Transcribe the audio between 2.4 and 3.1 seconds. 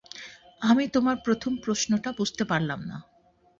পারলাম না।